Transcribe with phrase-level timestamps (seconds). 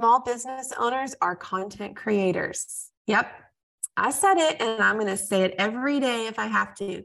[0.00, 2.92] Small business owners are content creators.
[3.08, 3.32] Yep,
[3.96, 7.02] I said it and I'm going to say it every day if I have to.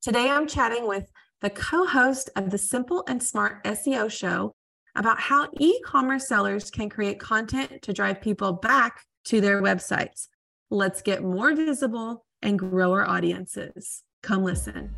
[0.00, 1.08] Today I'm chatting with
[1.40, 4.56] the co host of the Simple and Smart SEO show
[4.96, 10.26] about how e commerce sellers can create content to drive people back to their websites.
[10.68, 14.02] Let's get more visible and grow our audiences.
[14.24, 14.96] Come listen.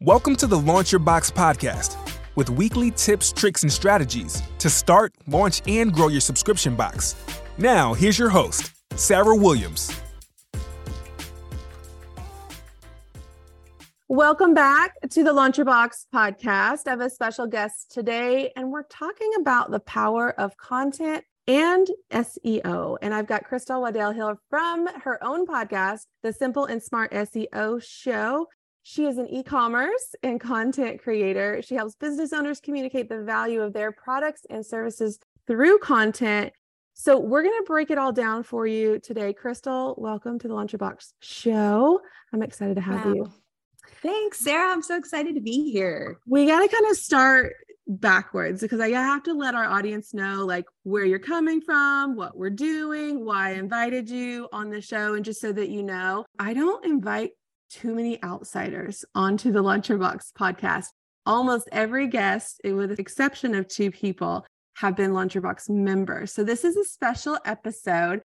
[0.00, 2.07] Welcome to the Launch Your Box podcast
[2.38, 7.16] with weekly tips, tricks, and strategies to start, launch, and grow your subscription box.
[7.58, 9.90] Now, here's your host, Sarah Williams.
[14.06, 16.86] Welcome back to the Launch Your Box podcast.
[16.86, 21.88] I have a special guest today, and we're talking about the power of content and
[22.12, 22.98] SEO.
[23.02, 27.82] And I've got Crystal Waddell Hill from her own podcast, The Simple and Smart SEO
[27.82, 28.46] Show.
[28.82, 31.60] She is an e commerce and content creator.
[31.62, 36.52] She helps business owners communicate the value of their products and services through content.
[36.94, 39.32] So, we're going to break it all down for you today.
[39.32, 42.00] Crystal, welcome to the Launch Your Box show.
[42.32, 43.12] I'm excited to have wow.
[43.12, 43.32] you.
[44.02, 44.72] Thanks, Sarah.
[44.72, 46.18] I'm so excited to be here.
[46.26, 47.54] We got to kind of start
[47.88, 52.36] backwards because I have to let our audience know like where you're coming from, what
[52.36, 56.24] we're doing, why I invited you on the show, and just so that you know,
[56.38, 57.30] I don't invite
[57.68, 60.86] too many outsiders onto the Launch Your Box podcast.
[61.26, 66.32] Almost every guest, with the exception of two people, have been Launch Your Box members.
[66.32, 68.22] So this is a special episode.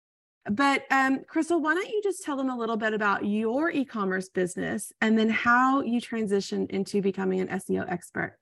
[0.50, 4.30] But um, Crystal, why don't you just tell them a little bit about your e-commerce
[4.30, 8.38] business and then how you transitioned into becoming an SEO expert?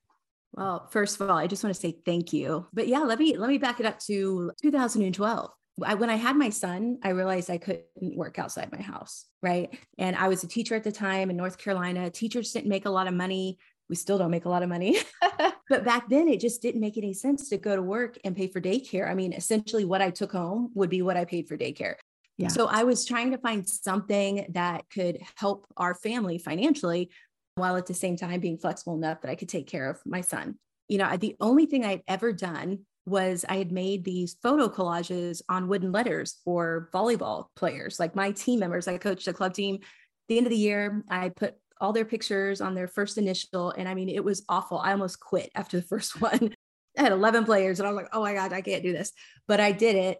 [0.53, 2.65] Well, first of all, I just want to say thank you.
[2.73, 5.51] But yeah, let me let me back it up to 2012.
[5.83, 9.77] I, when I had my son, I realized I couldn't work outside my house, right?
[9.97, 12.09] And I was a teacher at the time in North Carolina.
[12.09, 13.57] Teachers didn't make a lot of money.
[13.89, 14.97] We still don't make a lot of money.
[15.69, 18.47] but back then, it just didn't make any sense to go to work and pay
[18.47, 19.09] for daycare.
[19.09, 21.95] I mean, essentially, what I took home would be what I paid for daycare.
[22.37, 22.47] Yeah.
[22.47, 27.11] So I was trying to find something that could help our family financially
[27.55, 30.21] while at the same time being flexible enough that I could take care of my
[30.21, 30.55] son.
[30.87, 35.41] You know, the only thing I'd ever done was I had made these photo collages
[35.49, 38.87] on wooden letters for volleyball players, like my team members.
[38.87, 39.75] I coached a club team.
[39.75, 39.81] At
[40.29, 43.71] the end of the year, I put all their pictures on their first initial.
[43.71, 44.77] And I mean, it was awful.
[44.77, 46.53] I almost quit after the first one.
[46.97, 49.11] I had 11 players and I was like, oh my God, I can't do this.
[49.47, 50.19] But I did it.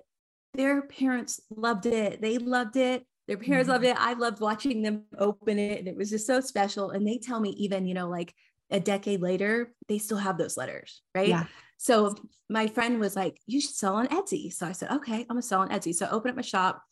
[0.54, 2.22] Their parents loved it.
[2.22, 3.06] They loved it.
[3.28, 3.74] Their parents mm-hmm.
[3.74, 3.98] loved it.
[3.98, 5.80] I loved watching them open it.
[5.80, 6.92] And it was just so special.
[6.92, 8.34] And they tell me, even, you know, like
[8.72, 11.28] a decade later, they still have those letters, right?
[11.28, 11.46] Yeah.
[11.78, 12.16] So
[12.50, 14.54] my friend was like, you should sell on Etsy.
[14.54, 15.94] So I said, okay, I'm gonna sell on Etsy.
[15.94, 16.84] So I opened up my shop.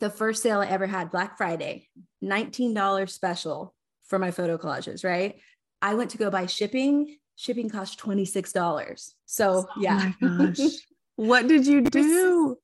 [0.00, 1.88] The first sale I ever had, Black Friday,
[2.22, 3.74] $19 special
[4.04, 5.36] for my photo collages, right?
[5.82, 7.18] I went to go buy shipping.
[7.36, 9.14] Shipping cost $26.
[9.26, 10.12] So oh yeah.
[11.16, 12.56] what did you do?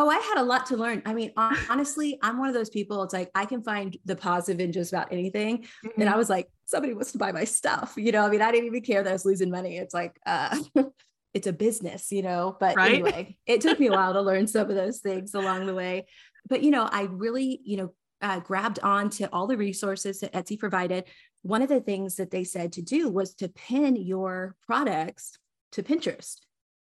[0.00, 1.02] Oh, I had a lot to learn.
[1.06, 3.02] I mean, honestly, I'm one of those people.
[3.02, 5.62] It's like I can find the positive in just about anything.
[5.84, 6.00] Mm-hmm.
[6.00, 7.94] And I was like, somebody wants to buy my stuff.
[7.96, 9.76] You know, I mean, I didn't even care that I was losing money.
[9.76, 10.56] It's like, uh,
[11.34, 12.56] it's a business, you know.
[12.60, 12.92] But right?
[12.92, 16.06] anyway, it took me a while to learn some of those things along the way.
[16.48, 20.32] But you know, I really, you know, uh, grabbed on to all the resources that
[20.32, 21.06] Etsy provided.
[21.42, 25.36] One of the things that they said to do was to pin your products
[25.72, 26.36] to Pinterest.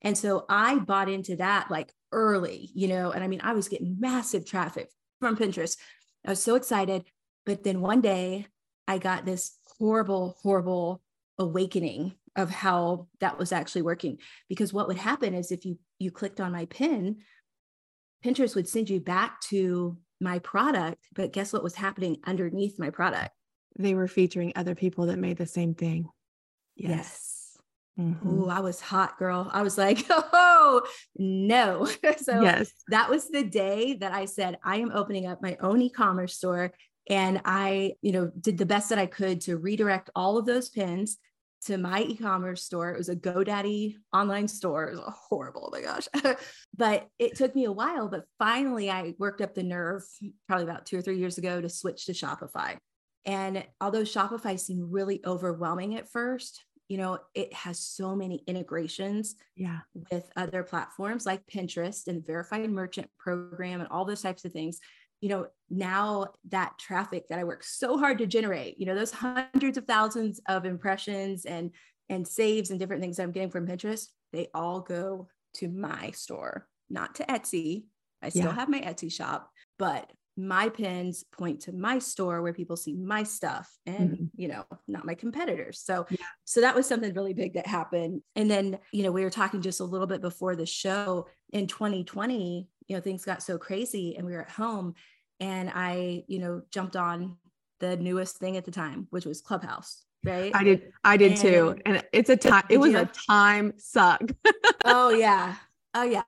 [0.03, 3.67] And so I bought into that like early, you know, and I mean, I was
[3.67, 4.89] getting massive traffic
[5.19, 5.77] from Pinterest.
[6.25, 7.05] I was so excited.
[7.45, 8.47] But then one day
[8.87, 11.01] I got this horrible, horrible
[11.39, 16.11] awakening of how that was actually working because what would happen is if you you
[16.11, 17.17] clicked on my pin
[18.23, 22.89] pinterest would send you back to my product but guess what was happening underneath my
[22.89, 23.31] product
[23.77, 26.07] they were featuring other people that made the same thing
[26.75, 27.38] yes, yes.
[27.99, 28.29] Mm-hmm.
[28.29, 29.49] Ooh, I was hot, girl.
[29.51, 30.81] I was like, oh,
[31.17, 31.85] no.
[32.17, 32.71] so yes.
[32.87, 36.35] that was the day that I said, I am opening up my own e commerce
[36.35, 36.71] store.
[37.09, 40.69] And I, you know, did the best that I could to redirect all of those
[40.69, 41.17] pins
[41.65, 42.91] to my e-commerce store.
[42.91, 44.85] It was a GoDaddy online store.
[44.85, 45.73] It was horrible.
[45.73, 46.07] Oh my gosh.
[46.77, 50.03] but it took me a while, but finally I worked up the nerve
[50.47, 52.77] probably about two or three years ago to switch to Shopify.
[53.25, 59.35] And although Shopify seemed really overwhelming at first, you know, it has so many integrations
[59.55, 59.79] yeah.
[60.11, 64.79] with other platforms like Pinterest and verified merchant program and all those types of things
[65.21, 69.11] you know, now that traffic that I work so hard to generate, you know, those
[69.11, 71.71] hundreds of thousands of impressions and
[72.09, 76.67] and saves and different things I'm getting from Pinterest, they all go to my store,
[76.89, 77.83] not to Etsy.
[78.21, 78.55] I still yeah.
[78.55, 83.23] have my Etsy shop, but my pins point to my store where people see my
[83.23, 84.25] stuff and mm-hmm.
[84.35, 85.81] you know not my competitors.
[85.81, 86.17] So yeah.
[86.45, 88.21] so that was something really big that happened.
[88.35, 91.67] And then you know we were talking just a little bit before the show in
[91.67, 94.93] 2020 you know things got so crazy and we were at home
[95.39, 97.37] and i you know jumped on
[97.79, 100.51] the newest thing at the time which was clubhouse right?
[100.53, 101.75] I did i did and, too.
[101.85, 102.99] And it's a time it was you?
[102.99, 104.21] a time suck.
[104.85, 105.55] Oh yeah.
[105.93, 106.23] Oh yeah.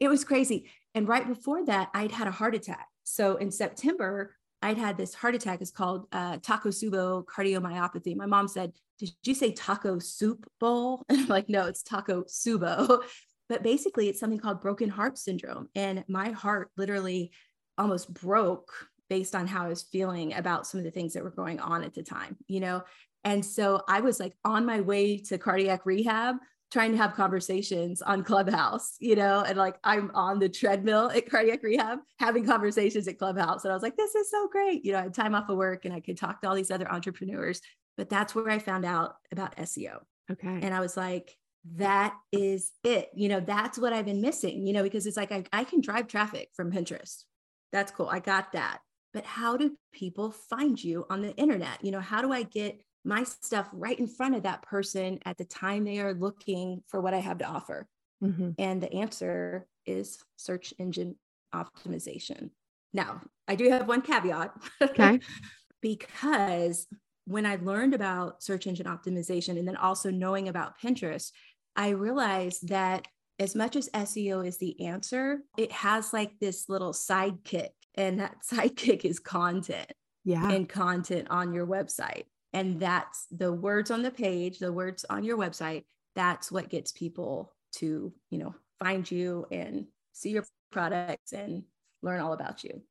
[0.00, 0.70] It was crazy.
[0.94, 5.14] And right before that i'd had a heart attack so in September, I'd had this
[5.14, 5.60] heart attack.
[5.60, 8.16] It's called uh, Takotsubo cardiomyopathy.
[8.16, 12.24] My mom said, "Did you say taco soup bowl?" And I'm like, "No, it's taco
[12.24, 13.02] subo."
[13.48, 17.32] But basically, it's something called broken heart syndrome, and my heart literally
[17.76, 18.72] almost broke
[19.08, 21.82] based on how I was feeling about some of the things that were going on
[21.82, 22.36] at the time.
[22.46, 22.84] You know,
[23.24, 26.36] and so I was like on my way to cardiac rehab
[26.70, 31.28] trying to have conversations on Clubhouse, you know, and like I'm on the treadmill at
[31.28, 33.64] cardiac rehab having conversations at Clubhouse.
[33.64, 34.84] And I was like, this is so great.
[34.84, 36.70] You know, I had time off of work and I could talk to all these
[36.70, 37.60] other entrepreneurs.
[37.96, 39.98] But that's where I found out about SEO.
[40.30, 40.60] Okay.
[40.62, 41.36] And I was like,
[41.76, 43.10] that is it.
[43.14, 45.80] You know, that's what I've been missing, you know, because it's like I, I can
[45.80, 47.24] drive traffic from Pinterest.
[47.72, 48.08] That's cool.
[48.08, 48.78] I got that.
[49.12, 51.84] But how do people find you on the internet?
[51.84, 55.38] You know, how do I get my stuff right in front of that person at
[55.38, 57.88] the time they are looking for what I have to offer?
[58.22, 58.50] Mm-hmm.
[58.58, 61.16] And the answer is search engine
[61.54, 62.50] optimization.
[62.92, 64.52] Now, I do have one caveat.
[64.82, 65.20] Okay.
[65.80, 66.86] because
[67.24, 71.30] when I learned about search engine optimization and then also knowing about Pinterest,
[71.76, 73.06] I realized that
[73.38, 78.36] as much as SEO is the answer, it has like this little sidekick, and that
[78.52, 79.90] sidekick is content.
[80.22, 80.50] Yeah.
[80.50, 82.24] And content on your website.
[82.52, 85.84] And that's the words on the page, the words on your website.
[86.16, 91.62] That's what gets people to, you know, find you and see your products and
[92.02, 92.82] learn all about you.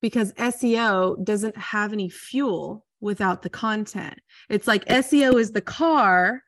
[0.00, 4.18] Because SEO doesn't have any fuel without the content.
[4.48, 6.42] It's like SEO is the car,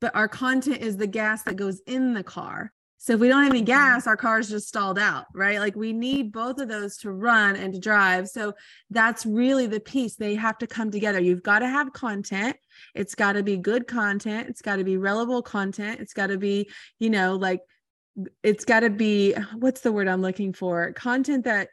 [0.00, 2.72] but our content is the gas that goes in the car.
[3.02, 3.94] So if we don't have any mm-hmm.
[3.94, 5.58] gas, our car's just stalled out, right?
[5.58, 8.28] Like we need both of those to run and to drive.
[8.28, 8.52] So
[8.90, 10.16] that's really the piece.
[10.16, 11.18] They have to come together.
[11.18, 12.58] You've got to have content.
[12.94, 14.50] It's got to be good content.
[14.50, 15.98] It's got to be relevant content.
[16.00, 16.68] It's got to be,
[16.98, 17.62] you know, like
[18.42, 20.92] it's got to be what's the word I'm looking for?
[20.92, 21.68] Content that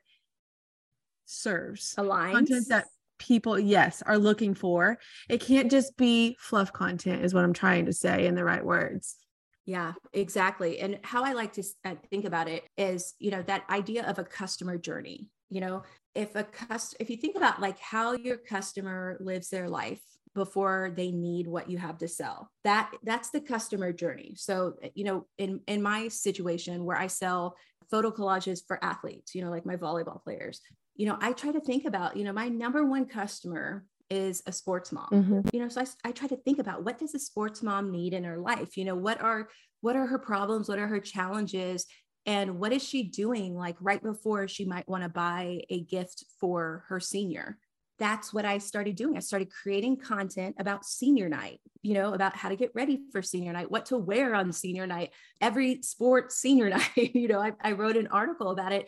[1.25, 1.93] serves.
[1.97, 2.31] Aligns.
[2.31, 2.85] Content that
[3.19, 4.97] people yes are looking for.
[5.27, 8.63] It can't just be fluff content is what I'm trying to say in the right
[8.63, 9.17] words.
[9.67, 10.79] Yeah, exactly.
[10.79, 14.17] And how I like to uh, think about it is, you know, that idea of
[14.17, 15.27] a customer journey.
[15.49, 15.83] You know,
[16.15, 20.01] if a cust if you think about like how your customer lives their life
[20.35, 24.35] before they need what you have to sell, that that's the customer journey.
[24.37, 27.55] So, eh, you know, in in my situation where I sell
[27.91, 30.61] photo collages for athletes, you know, like my volleyball players,
[30.95, 34.51] you know, I try to think about, you know, my number one customer is a
[34.51, 35.41] sports mom mm-hmm.
[35.51, 38.13] you know so I, I try to think about what does a sports mom need
[38.13, 39.49] in her life you know what are
[39.81, 41.85] what are her problems what are her challenges
[42.25, 46.25] and what is she doing like right before she might want to buy a gift
[46.39, 47.57] for her senior
[47.99, 49.17] that's what I started doing.
[49.17, 53.21] I started creating content about senior night, you know, about how to get ready for
[53.21, 55.11] senior night, what to wear on senior night,
[55.41, 56.95] every sport senior night.
[56.95, 58.87] you know, I, I, wrote an article about it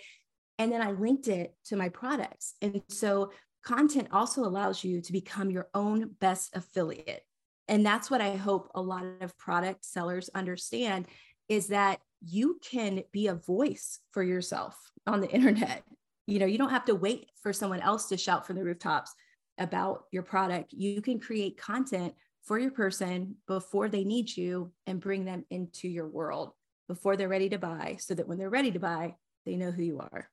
[0.58, 2.54] and then I linked it to my products.
[2.62, 3.32] And so
[3.64, 7.24] content also allows you to become your own best affiliate.
[7.68, 11.06] And that's what I hope a lot of product sellers understand
[11.48, 15.84] is that you can be a voice for yourself on the internet.
[16.28, 19.14] You know, you don't have to wait for someone else to shout from the rooftops
[19.58, 20.74] about your product.
[20.74, 25.88] You can create content for your person before they need you and bring them into
[25.88, 26.54] your world
[26.88, 29.84] before they're ready to buy so that when they're ready to buy, they know who
[29.84, 30.30] you are.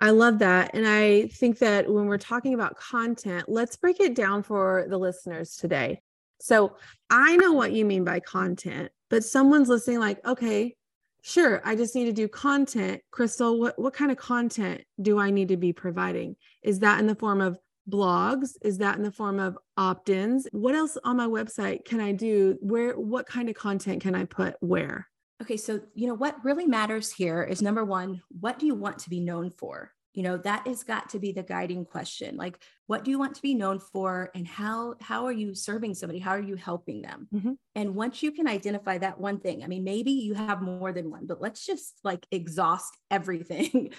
[0.00, 0.70] I love that.
[0.74, 4.98] And I think that when we're talking about content, let's break it down for the
[4.98, 6.00] listeners today.
[6.40, 6.76] So
[7.10, 10.76] I know what you mean by content, but someone's listening, like, okay,
[11.22, 13.02] sure, I just need to do content.
[13.10, 16.36] Crystal, what, what kind of content do I need to be providing?
[16.62, 17.58] Is that in the form of
[17.90, 18.50] blogs?
[18.62, 20.46] Is that in the form of opt ins?
[20.52, 22.56] What else on my website can I do?
[22.60, 25.08] Where, what kind of content can I put where?
[25.42, 28.98] Okay, so you know what really matters here is number one, what do you want
[29.00, 29.92] to be known for?
[30.14, 32.36] You know, that has got to be the guiding question.
[32.36, 35.94] Like, what do you want to be known for and how how are you serving
[35.94, 36.18] somebody?
[36.18, 37.28] How are you helping them?
[37.32, 37.52] Mm-hmm.
[37.76, 41.10] And once you can identify that one thing, I mean, maybe you have more than
[41.10, 43.92] one, but let's just like exhaust everything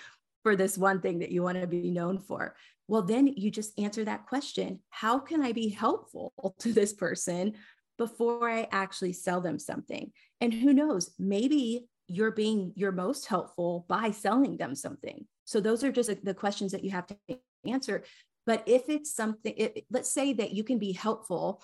[0.43, 2.55] for this one thing that you want to be known for.
[2.89, 4.79] Well, then you just answer that question.
[4.89, 7.53] How can I be helpful to this person
[7.99, 10.11] before I actually sell them something?
[10.41, 15.27] And who knows, maybe you're being your most helpful by selling them something.
[15.45, 17.17] So those are just the questions that you have to
[17.65, 18.03] answer.
[18.47, 21.61] But if it's something, it, let's say that you can be helpful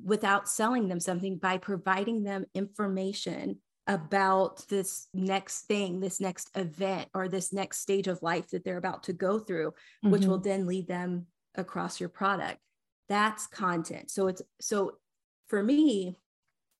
[0.00, 7.08] without selling them something by providing them information about this next thing, this next event,
[7.14, 10.10] or this next stage of life that they're about to go through, mm-hmm.
[10.10, 11.26] which will then lead them
[11.56, 12.58] across your product.
[13.08, 14.10] That's content.
[14.10, 14.98] So it's so
[15.48, 16.16] for me,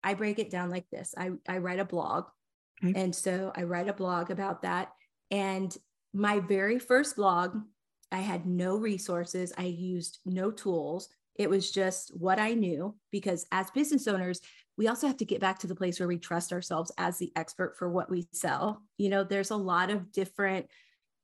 [0.02, 1.14] I break it down like this.
[1.16, 2.26] I, I write a blog.
[2.84, 3.00] Okay.
[3.00, 4.92] And so I write a blog about that.
[5.30, 5.76] And
[6.14, 7.56] my very first blog,
[8.10, 11.08] I had no resources, I used no tools.
[11.34, 14.40] It was just what I knew because as business owners,
[14.76, 17.32] we also have to get back to the place where we trust ourselves as the
[17.36, 18.82] expert for what we sell.
[18.96, 20.66] You know, there's a lot of different,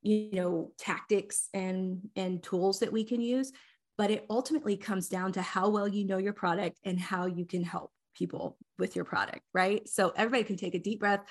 [0.02, 3.52] you know, tactics and and tools that we can use,
[3.96, 7.44] but it ultimately comes down to how well you know your product and how you
[7.46, 9.88] can help people with your product, right?
[9.88, 11.24] So everybody can take a deep breath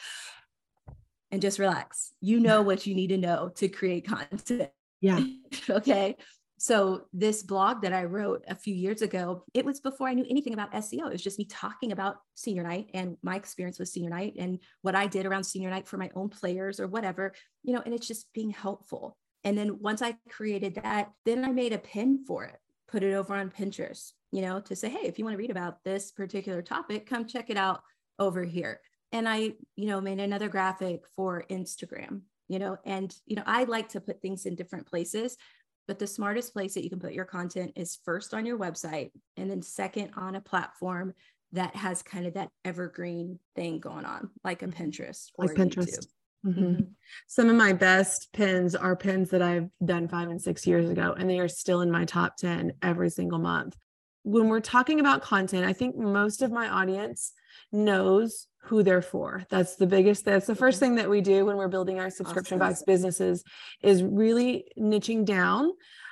[1.32, 2.12] and just relax.
[2.22, 4.70] You know what you need to know to create content.
[5.02, 5.24] Yeah.
[5.70, 6.16] okay.
[6.58, 10.26] So this blog that I wrote a few years ago, it was before I knew
[10.30, 11.08] anything about SEO.
[11.08, 14.60] It was just me talking about senior night and my experience with senior night and
[14.82, 17.94] what I did around senior night for my own players or whatever, you know, and
[17.94, 19.18] it's just being helpful.
[19.44, 22.58] And then once I created that, then I made a pin for it,
[22.88, 25.52] put it over on Pinterest, you know, to say, hey, if you want to read
[25.52, 27.82] about this particular topic, come check it out
[28.20, 28.80] over here.
[29.12, 33.66] And I, you know, made another graphic for Instagram, you know, and, you know, I
[33.66, 35.38] like to put things in different places,
[35.88, 39.12] but the smartest place that you can put your content is first on your website
[39.38, 41.14] and then second on a platform
[41.52, 44.68] that has kind of that evergreen thing going on, like a.
[44.68, 45.90] Pinterest or like Pinterest.
[45.90, 46.23] Mm-hmm.
[46.46, 46.82] Mm-hmm.
[47.28, 51.16] Some of my best pins are pins that I've done five and six years ago,
[51.18, 53.78] and they are still in my top 10 every single month
[54.24, 57.34] when we're talking about content, I think most of my audience
[57.72, 59.46] knows who they're for.
[59.50, 62.62] That's the biggest, that's the first thing that we do when we're building our subscription
[62.62, 62.72] awesome.
[62.72, 63.44] box businesses
[63.82, 65.72] is really niching down.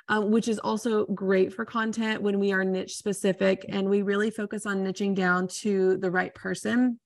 [0.09, 4.31] Um, which is also great for content when we are niche specific and we really
[4.31, 6.99] focus on niching down to the right person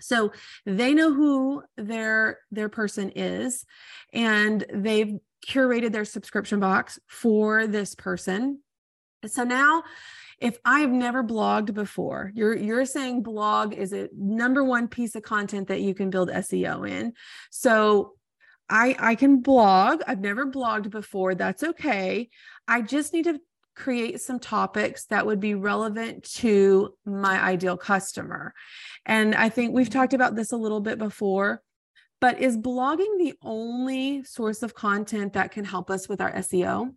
[0.00, 0.32] so
[0.66, 3.64] they know who their their person is
[4.12, 8.60] and they've curated their subscription box for this person
[9.26, 9.82] so now
[10.40, 15.22] if I've never blogged before, you're you're saying blog is a number one piece of
[15.22, 17.12] content that you can build SEO in.
[17.50, 18.14] So
[18.68, 20.00] I I can blog.
[20.06, 21.34] I've never blogged before.
[21.34, 22.30] That's okay.
[22.66, 23.38] I just need to
[23.80, 28.52] create some topics that would be relevant to my ideal customer.
[29.06, 31.62] And I think we've talked about this a little bit before,
[32.20, 36.94] but is blogging the only source of content that can help us with our SEO?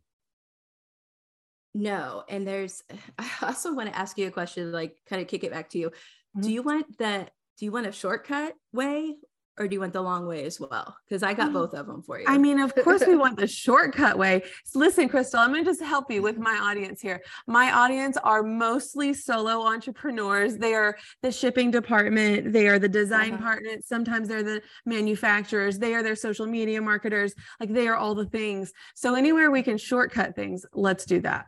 [1.73, 2.23] No.
[2.27, 2.83] And there's,
[3.17, 5.79] I also want to ask you a question, like kind of kick it back to
[5.79, 5.89] you.
[5.89, 6.41] Mm-hmm.
[6.41, 7.31] Do you want that?
[7.59, 9.15] Do you want a shortcut way
[9.59, 10.95] or do you want the long way as well?
[11.07, 11.53] Because I got mm.
[11.53, 12.25] both of them for you.
[12.27, 14.43] I mean, of course, we want the shortcut way.
[14.65, 17.21] So listen, Crystal, I'm going to just help you with my audience here.
[17.47, 20.57] My audience are mostly solo entrepreneurs.
[20.57, 23.43] They are the shipping department, they are the design uh-huh.
[23.43, 23.85] partners.
[23.85, 27.33] Sometimes they're the manufacturers, they are their social media marketers.
[27.59, 28.73] Like they are all the things.
[28.95, 31.45] So, anywhere we can shortcut things, let's do that.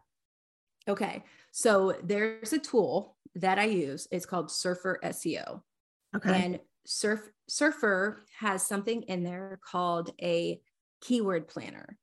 [0.87, 1.23] Okay.
[1.51, 4.07] So there's a tool that I use.
[4.11, 5.61] It's called Surfer SEO.
[6.15, 6.43] Okay.
[6.43, 10.59] And Surf Surfer has something in there called a
[11.01, 11.97] keyword planner.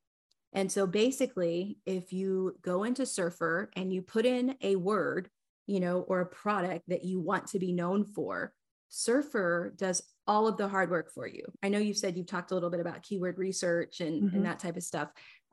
[0.52, 5.28] And so basically, if you go into Surfer and you put in a word,
[5.66, 8.52] you know, or a product that you want to be known for,
[8.88, 11.44] Surfer does all of the hard work for you.
[11.62, 14.36] I know you've said you've talked a little bit about keyword research and, mm-hmm.
[14.36, 15.08] and that type of stuff.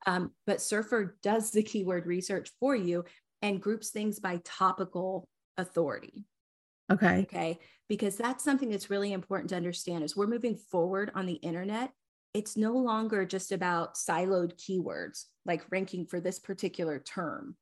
[0.05, 3.05] Um, but Surfer does the keyword research for you
[3.41, 6.25] and groups things by topical authority.
[6.91, 7.21] Okay.
[7.21, 7.59] Okay.
[7.87, 11.91] Because that's something that's really important to understand is we're moving forward on the internet.
[12.33, 17.55] It's no longer just about siloed keywords like ranking for this particular term.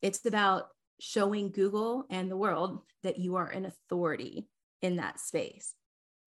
[0.00, 0.68] It's about
[1.00, 4.48] showing Google and the world that you are an authority
[4.80, 5.74] in that space.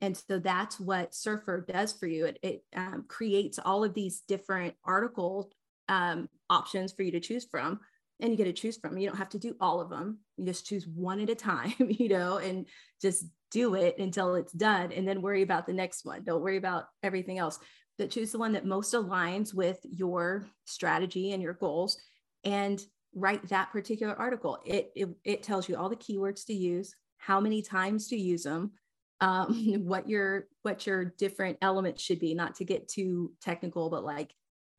[0.02, 2.26] And so that's what Surfer does for you.
[2.26, 5.52] It, it um, creates all of these different article
[5.90, 7.80] um, options for you to choose from
[8.20, 8.98] and you get to choose from.
[8.98, 10.20] You don't have to do all of them.
[10.38, 12.66] You just choose one at a time, you know, and
[13.02, 16.24] just do it until it's done and then worry about the next one.
[16.24, 17.60] Don't worry about everything else.
[17.98, 21.98] But choose the one that most aligns with your strategy and your goals
[22.44, 22.84] and
[23.16, 24.60] write that particular article.
[24.66, 28.44] It, it, it tells you all the keywords to use, how many times to use
[28.44, 28.72] them,
[29.22, 34.04] um, what your what your different elements should be, not to get too technical, but
[34.04, 34.34] like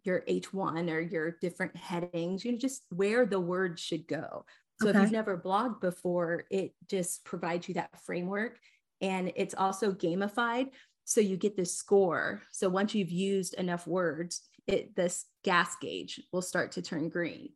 [0.05, 4.45] your H1 or your different headings, you know, just where the word should go.
[4.81, 4.99] So okay.
[4.99, 8.59] if you've never blogged before, it just provides you that framework
[9.01, 10.69] and it's also gamified.
[11.05, 12.43] So you get this score.
[12.53, 17.51] So once you've used enough words, it this gas gauge will start to turn green.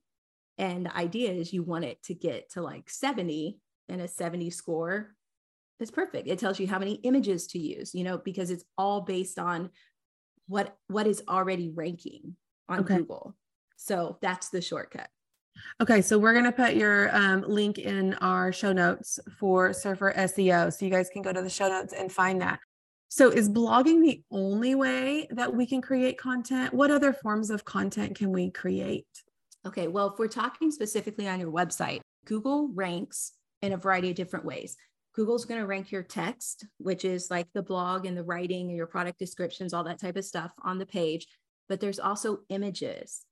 [0.59, 3.59] And the idea is you want it to get to like 70
[3.89, 5.15] and a 70 score
[5.81, 6.29] is perfect.
[6.29, 9.71] It tells you how many images to use, you know, because it's all based on
[10.49, 12.37] what what is already ranking
[12.69, 12.99] on okay.
[12.99, 13.37] Google.
[13.77, 15.09] So that's the shortcut.
[15.81, 20.13] Okay, so we're going to put your um, link in our show notes for Surfer
[20.17, 20.73] SEO.
[20.73, 22.59] So you guys can go to the show notes and find that.
[23.09, 26.73] So, is blogging the only way that we can create content?
[26.73, 29.07] What other forms of content can we create?
[29.67, 34.17] Okay, well, if we're talking specifically on your website, Google ranks in a variety of
[34.17, 34.79] different ways.
[35.15, 38.77] Google's going to rank your text, which is like the blog and the writing and
[38.77, 41.27] your product descriptions, all that type of stuff on the page.
[41.69, 43.23] But there's also images.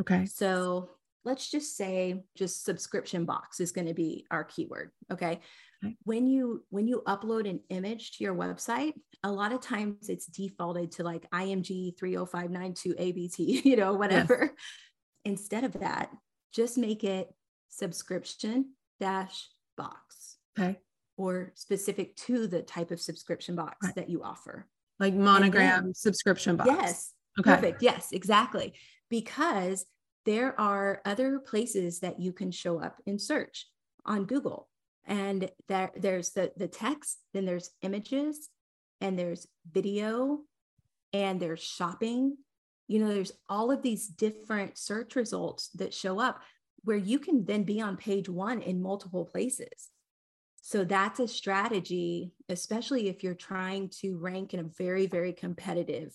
[0.00, 0.26] Okay.
[0.26, 0.90] So
[1.24, 4.90] let's just say just subscription box is going to be our keyword.
[5.12, 5.40] Okay
[6.04, 10.26] when you when you upload an image to your website a lot of times it's
[10.26, 14.50] defaulted to like img 30592 abt you know whatever yes.
[15.24, 16.10] instead of that
[16.52, 17.28] just make it
[17.68, 20.78] subscription dash box okay
[21.16, 23.94] or specific to the type of subscription box right.
[23.94, 24.66] that you offer.
[24.98, 26.70] Like monogram then, subscription box.
[26.70, 27.54] Yes okay.
[27.54, 27.82] perfect.
[27.82, 28.74] Yes exactly.
[29.08, 29.86] Because
[30.24, 33.66] there are other places that you can show up in search
[34.04, 34.68] on google.
[35.06, 38.48] And there there's the the text then there's images
[39.00, 40.40] and there's video
[41.12, 42.36] and there's shopping.
[42.88, 46.42] You know there's all of these different search results that show up
[46.84, 49.90] where you can then be on page one in multiple places
[50.66, 56.12] so that's a strategy especially if you're trying to rank in a very very competitive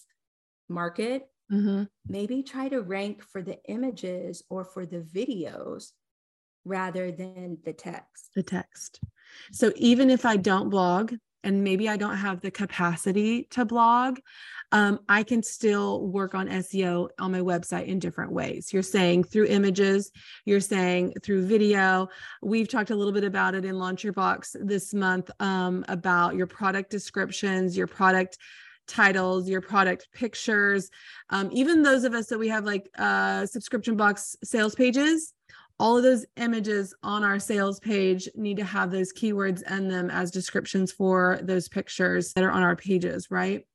[0.68, 1.84] market mm-hmm.
[2.08, 5.92] maybe try to rank for the images or for the videos
[6.66, 8.32] rather than the text.
[8.36, 9.00] The text.
[9.52, 11.14] So even if I don't blog
[11.44, 14.20] and maybe I don't have the capacity to blog,
[14.72, 18.72] um, I can still work on SEO on my website in different ways.
[18.72, 20.12] You're saying through images,
[20.46, 22.08] you're saying through video.
[22.42, 26.36] We've talked a little bit about it in Launch Your Box this month um, about
[26.36, 28.38] your product descriptions, your product
[28.88, 30.90] titles, your product pictures,
[31.30, 35.34] um, even those of us that we have like uh, subscription box sales pages
[35.82, 40.12] all of those images on our sales page need to have those keywords in them
[40.12, 43.66] as descriptions for those pictures that are on our pages, right?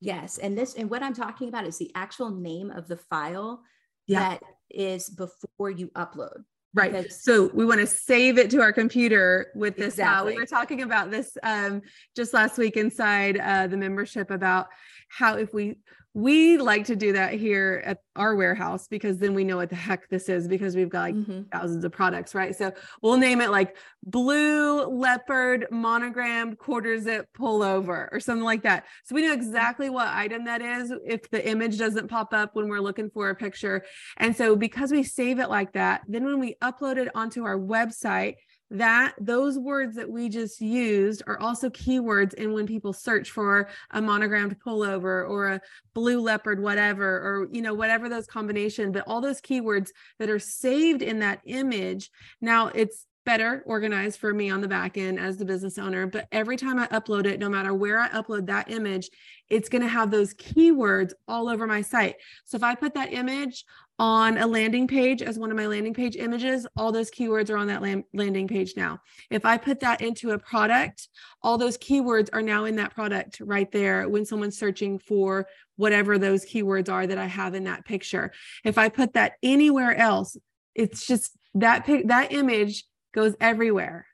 [0.00, 0.38] Yes.
[0.38, 3.62] And this, and what I'm talking about is the actual name of the file
[4.08, 4.30] yeah.
[4.30, 6.42] that is before you upload.
[6.74, 6.90] Right.
[6.90, 9.94] Because, so we want to save it to our computer with this.
[9.94, 10.32] Exactly.
[10.32, 11.82] we were talking about this um,
[12.16, 14.66] just last week inside uh, the membership about
[15.08, 15.76] how if we
[16.14, 19.76] we like to do that here at our warehouse because then we know what the
[19.76, 21.42] heck this is because we've got like mm-hmm.
[21.50, 22.54] thousands of products, right?
[22.54, 22.70] So
[23.00, 28.84] we'll name it like blue leopard monogrammed quarter zip pullover or something like that.
[29.04, 32.68] So we know exactly what item that is if the image doesn't pop up when
[32.68, 33.82] we're looking for a picture.
[34.18, 37.58] And so because we save it like that, then when we upload it onto our
[37.58, 38.34] website,
[38.72, 43.68] that those words that we just used are also keywords and when people search for
[43.90, 45.60] a monogrammed pullover or a
[45.94, 50.38] blue leopard whatever or you know whatever those combination but all those keywords that are
[50.38, 55.36] saved in that image now it's better organized for me on the back end as
[55.36, 56.06] the business owner.
[56.06, 59.10] But every time I upload it, no matter where I upload that image,
[59.48, 62.16] it's going to have those keywords all over my site.
[62.44, 63.64] So if I put that image
[63.98, 67.56] on a landing page as one of my landing page images, all those keywords are
[67.56, 67.82] on that
[68.12, 68.98] landing page now.
[69.30, 71.08] If I put that into a product,
[71.42, 76.18] all those keywords are now in that product right there when someone's searching for whatever
[76.18, 78.32] those keywords are that I have in that picture.
[78.64, 80.36] If I put that anywhere else,
[80.74, 84.06] it's just that that image goes everywhere.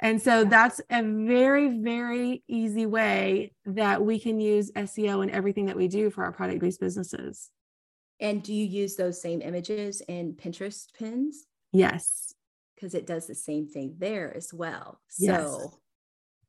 [0.00, 5.66] And so that's a very, very easy way that we can use SEO in everything
[5.66, 7.50] that we do for our product based businesses.
[8.20, 11.46] And do you use those same images in Pinterest pins?
[11.72, 12.32] Yes.
[12.74, 15.00] Because it does the same thing there as well.
[15.18, 15.40] Yes.
[15.40, 15.72] So,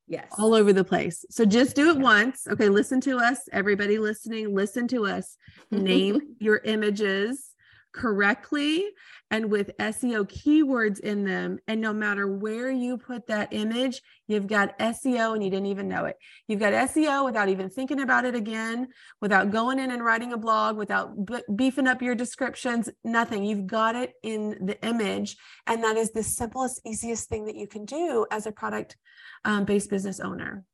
[0.06, 0.32] yes.
[0.38, 1.24] All over the place.
[1.30, 2.02] So just do it yeah.
[2.02, 2.46] once.
[2.48, 2.68] Okay.
[2.68, 3.40] Listen to us.
[3.52, 5.36] Everybody listening, listen to us.
[5.72, 7.49] Name your images
[7.92, 8.84] correctly
[9.30, 11.58] and with SEO keywords in them.
[11.66, 15.88] And no matter where you put that image, you've got SEO and you didn't even
[15.88, 16.16] know it.
[16.46, 18.88] You've got SEO without even thinking about it again,
[19.20, 21.10] without going in and writing a blog, without
[21.54, 23.44] beefing up your descriptions, nothing.
[23.44, 25.36] You've got it in the image.
[25.66, 28.96] And that is the simplest, easiest thing that you can do as a product
[29.44, 30.64] um, based business owner.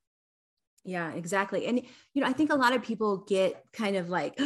[0.85, 1.67] Yeah, exactly.
[1.67, 1.83] And,
[2.15, 4.39] you know, I think a lot of people get kind of like,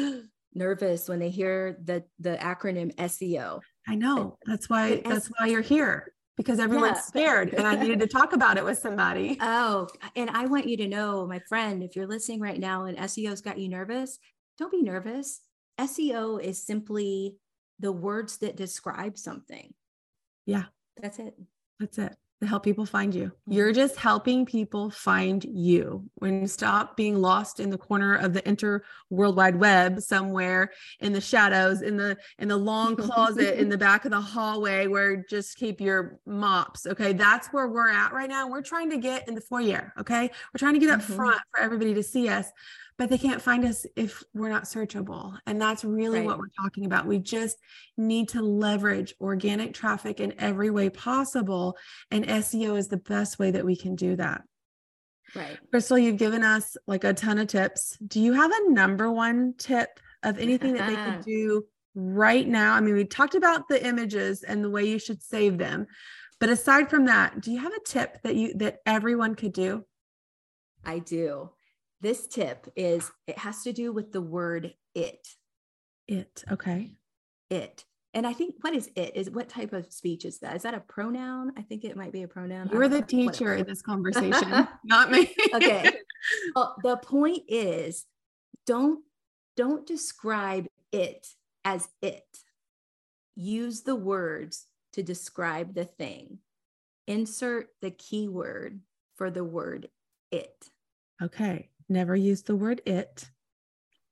[0.55, 3.61] nervous when they hear the the acronym SEO.
[3.89, 4.39] I know.
[4.47, 7.03] That's why that's why you're here because everyone's yeah.
[7.03, 9.37] scared and I needed to talk about it with somebody.
[9.43, 12.97] Oh, and I want you to know, my friend, if you're listening right now and
[12.97, 14.19] SEO's got you nervous,
[14.59, 15.41] don't be nervous.
[15.79, 17.37] SEO is simply
[17.79, 19.75] the words that describe something.
[20.47, 20.65] Yeah.
[21.01, 21.35] That's it.
[21.79, 23.33] That's it to help people find you.
[23.47, 23.77] You're mm-hmm.
[23.77, 26.05] just helping people find you.
[26.15, 30.71] When you stop being lost in the corner of the inter world wide web somewhere
[31.01, 34.87] in the shadows, in the in the long closet in the back of the hallway
[34.87, 36.87] where just keep your mops.
[36.87, 37.13] Okay.
[37.13, 38.49] That's where we're at right now.
[38.49, 39.93] We're trying to get in the foyer.
[39.99, 40.23] Okay.
[40.23, 41.15] We're trying to get up mm-hmm.
[41.15, 42.51] front for everybody to see us
[43.01, 45.35] but they can't find us if we're not searchable.
[45.47, 46.27] And that's really right.
[46.27, 47.07] what we're talking about.
[47.07, 47.57] We just
[47.97, 51.79] need to leverage organic traffic in every way possible.
[52.11, 54.43] And SEO is the best way that we can do that.
[55.35, 55.57] Right.
[55.71, 57.97] Crystal, you've given us like a ton of tips.
[58.07, 62.75] Do you have a number one tip of anything that they could do right now?
[62.75, 65.87] I mean, we talked about the images and the way you should save them.
[66.39, 69.87] But aside from that, do you have a tip that you that everyone could do?
[70.85, 71.49] I do.
[72.01, 75.29] This tip is it has to do with the word it.
[76.09, 76.45] It.
[76.51, 76.93] Okay.
[77.51, 77.85] It.
[78.15, 79.15] And I think what is it?
[79.15, 80.57] Is what type of speech is that?
[80.57, 81.53] Is that a pronoun?
[81.57, 82.71] I think it might be a pronoun.
[82.73, 83.55] You're the teacher Whatever.
[83.55, 85.35] in this conversation, not me.
[85.55, 85.91] okay.
[86.55, 88.05] Well, the point is
[88.67, 89.03] don't
[89.57, 91.27] don't describe it
[91.65, 92.27] as it.
[93.37, 96.41] Use the words to describe the thing.
[97.07, 98.81] Insert the keyword
[99.17, 99.89] for the word
[100.31, 100.69] it.
[101.23, 103.29] Okay never use the word it,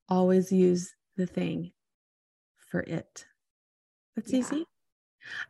[0.09, 1.73] always use the thing
[2.71, 3.25] for it.
[4.17, 4.39] That's yeah.
[4.41, 4.65] easy.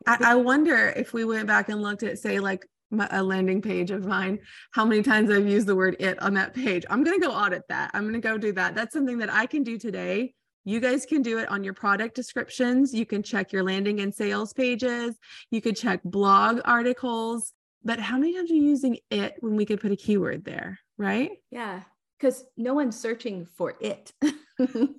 [0.05, 3.61] I, I, wonder if we went back and looked at, say, like my, a landing
[3.61, 4.39] page of mine,
[4.71, 6.85] how many times I've used the word it on that page.
[6.89, 7.91] I'm going to go audit that.
[7.93, 8.75] I'm going to go do that.
[8.75, 10.33] That's something that I can do today.
[10.65, 12.93] You guys can do it on your product descriptions.
[12.93, 15.15] You can check your landing and sales pages.
[15.49, 17.53] You could check blog articles.
[17.83, 20.79] But how many times are you using it when we could put a keyword there?
[20.97, 21.31] Right?
[21.49, 21.81] Yeah
[22.19, 24.11] because no one's searching for it.
[24.59, 24.89] You're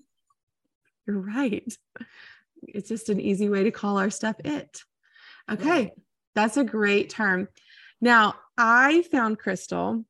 [1.07, 1.73] right.
[2.63, 4.83] It's just an easy way to call our stuff it.
[5.51, 5.91] Okay, right.
[6.35, 7.49] that's a great term.
[8.01, 10.05] Now, I found Crystal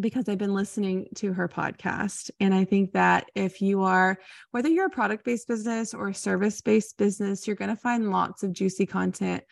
[0.00, 2.30] because I've been listening to her podcast.
[2.40, 4.18] And I think that if you are,
[4.50, 8.10] whether you're a product based business or a service based business, you're going to find
[8.10, 9.44] lots of juicy content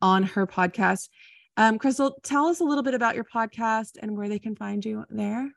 [0.00, 1.08] on her podcast.
[1.56, 4.84] Um, Crystal, tell us a little bit about your podcast and where they can find
[4.84, 5.50] you there.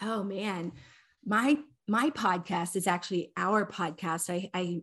[0.00, 0.72] Oh man,
[1.24, 4.30] my my podcast is actually our podcast.
[4.30, 4.82] I, I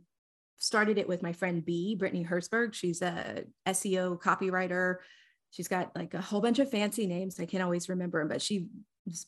[0.58, 2.74] started it with my friend B, Brittany Herzberg.
[2.74, 4.98] She's a SEO copywriter.
[5.52, 7.40] She's got like a whole bunch of fancy names.
[7.40, 8.68] I can't always remember them, but she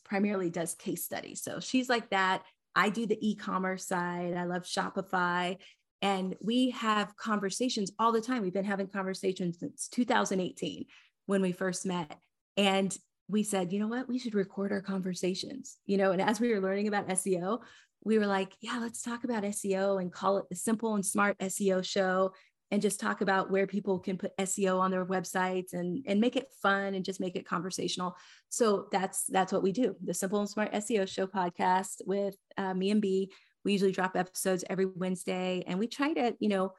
[0.04, 1.42] primarily does case studies.
[1.42, 2.42] So she's like that.
[2.74, 4.34] I do the e-commerce side.
[4.36, 5.56] I love Shopify.
[6.00, 8.42] And we have conversations all the time.
[8.42, 10.86] We've been having conversations since 2018
[11.26, 12.16] when we first met.
[12.56, 12.96] And
[13.32, 16.52] we said, you know what, we should record our conversations, you know, and as we
[16.52, 17.60] were learning about SEO,
[18.04, 21.38] we were like, yeah, let's talk about SEO and call it the simple and smart
[21.38, 22.32] SEO show
[22.70, 26.36] and just talk about where people can put SEO on their websites and and make
[26.36, 28.16] it fun and just make it conversational.
[28.48, 29.94] So that's that's what we do.
[30.02, 33.30] The Simple and Smart SEO Show podcast with uh, me and B.
[33.64, 36.72] We usually drop episodes every Wednesday, and we try to you know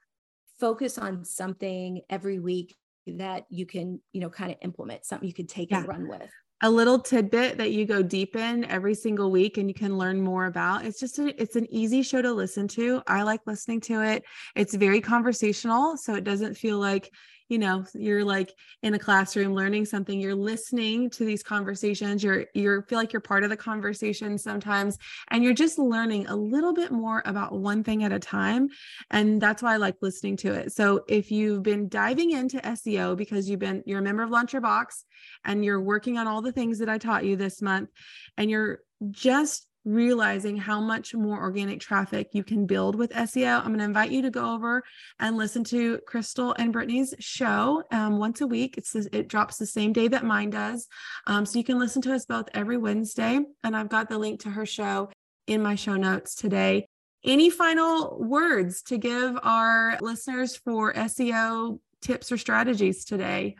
[0.59, 5.33] focus on something every week that you can you know kind of implement something you
[5.33, 5.79] could take yeah.
[5.79, 6.29] and run with
[6.63, 10.21] a little tidbit that you go deep in every single week and you can learn
[10.21, 10.85] more about.
[10.85, 13.03] It's just a, it's an easy show to listen to.
[13.05, 14.23] I like listening to it.
[14.55, 17.11] It's very conversational so it doesn't feel like
[17.53, 22.45] you know you're like in a classroom learning something you're listening to these conversations you're
[22.55, 24.97] you're feel like you're part of the conversation sometimes
[25.29, 28.67] and you're just learning a little bit more about one thing at a time
[29.11, 30.71] and that's why I like listening to it.
[30.71, 34.53] So if you've been diving into SEO because you've been you're a member of Launch
[34.53, 35.05] Your Box
[35.45, 37.89] and you're working on all the things that I taught you this month
[38.37, 38.79] and you're
[39.11, 43.85] just realizing how much more organic traffic you can build with SEO, I'm going to
[43.85, 44.83] invite you to go over
[45.19, 48.77] and listen to Crystal and Brittany's show um, once a week.
[48.77, 50.87] It's it drops the same day that mine does,
[51.27, 53.39] um, so you can listen to us both every Wednesday.
[53.63, 55.09] And I've got the link to her show
[55.47, 56.87] in my show notes today.
[57.23, 63.55] Any final words to give our listeners for SEO tips or strategies today?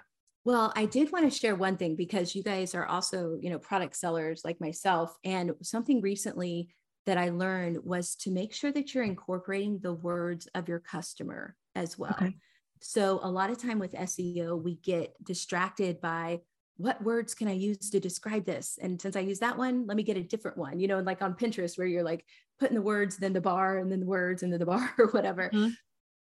[0.45, 3.59] Well, I did want to share one thing because you guys are also, you know,
[3.59, 5.15] product sellers like myself.
[5.23, 6.69] And something recently
[7.05, 11.55] that I learned was to make sure that you're incorporating the words of your customer
[11.75, 12.15] as well.
[12.21, 12.35] Okay.
[12.81, 16.41] So a lot of time with SEO, we get distracted by
[16.77, 18.77] what words can I use to describe this?
[18.81, 21.21] And since I use that one, let me get a different one, you know, like
[21.21, 22.25] on Pinterest where you're like
[22.59, 25.07] putting the words, then the bar, and then the words, and then the bar or
[25.07, 25.49] whatever.
[25.53, 25.69] Mm-hmm.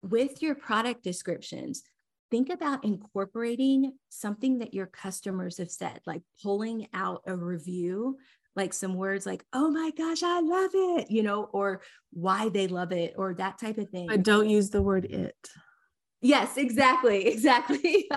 [0.09, 1.83] With your product descriptions,
[2.31, 8.19] think about incorporating something that your customers have said, like pulling out a review,
[8.57, 11.81] like some words like, oh my gosh, I love it, you know, or
[12.13, 14.09] why they love it, or that type of thing.
[14.09, 15.37] But don't use the word it.
[16.21, 17.27] Yes, exactly.
[17.27, 18.11] Exactly.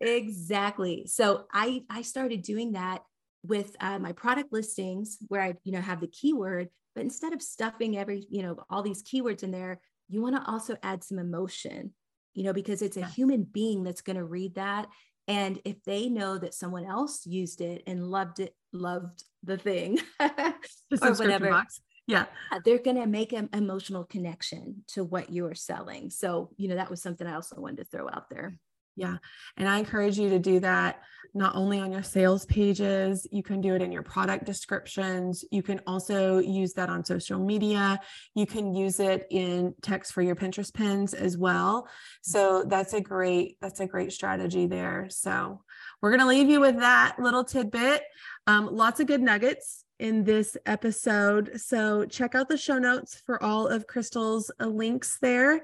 [0.00, 1.06] exactly.
[1.06, 3.02] So I I started doing that
[3.44, 7.42] with uh, my product listings where I, you know, have the keyword, but instead of
[7.42, 11.18] stuffing every, you know, all these keywords in there, you want to also add some
[11.18, 11.92] emotion,
[12.34, 14.88] you know, because it's a human being that's going to read that.
[15.28, 19.98] And if they know that someone else used it and loved it, loved the thing
[20.20, 21.80] or whatever, box.
[22.06, 22.26] yeah,
[22.64, 26.10] they're going to make an emotional connection to what you are selling.
[26.10, 28.58] So, you know, that was something I also wanted to throw out there.
[28.96, 29.16] Yeah.
[29.56, 31.00] And I encourage you to do that
[31.34, 35.44] not only on your sales pages, you can do it in your product descriptions.
[35.50, 37.98] You can also use that on social media.
[38.34, 41.88] You can use it in text for your Pinterest pins as well.
[42.20, 45.06] So that's a great, that's a great strategy there.
[45.08, 45.62] So
[46.02, 48.02] we're going to leave you with that little tidbit.
[48.46, 51.60] Um, lots of good nuggets in this episode.
[51.60, 55.62] So check out the show notes for all of Crystal's uh, links there,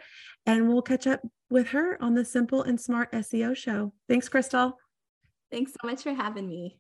[0.49, 3.93] and we'll catch up with her on the Simple and Smart SEO show.
[4.09, 4.79] Thanks, Crystal.
[5.53, 6.79] Thanks so much for having me.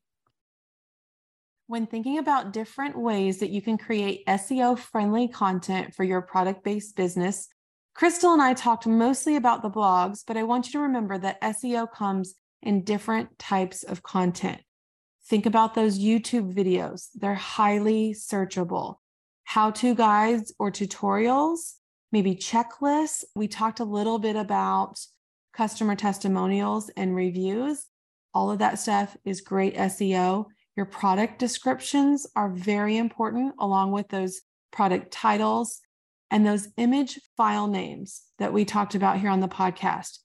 [1.66, 6.64] When thinking about different ways that you can create SEO friendly content for your product
[6.64, 7.48] based business,
[7.94, 11.40] Crystal and I talked mostly about the blogs, but I want you to remember that
[11.42, 14.62] SEO comes in different types of content.
[15.26, 18.96] Think about those YouTube videos, they're highly searchable.
[19.44, 21.74] How to guides or tutorials,
[22.12, 23.24] maybe checklists.
[23.34, 24.98] We talked a little bit about
[25.52, 27.86] customer testimonials and reviews.
[28.34, 30.46] All of that stuff is great SEO.
[30.76, 34.40] Your product descriptions are very important, along with those
[34.70, 35.80] product titles
[36.30, 40.18] and those image file names that we talked about here on the podcast.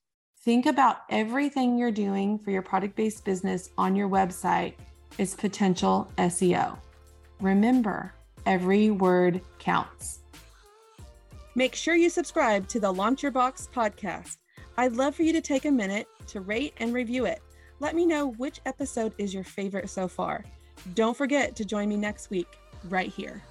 [0.43, 4.73] Think about everything you're doing for your product based business on your website
[5.17, 6.77] is potential SEO.
[7.39, 8.13] Remember,
[8.45, 10.22] every word counts.
[11.55, 14.37] Make sure you subscribe to the Launch Your Box podcast.
[14.75, 17.43] I'd love for you to take a minute to rate and review it.
[17.79, 20.43] Let me know which episode is your favorite so far.
[20.95, 22.47] Don't forget to join me next week,
[22.89, 23.43] right here.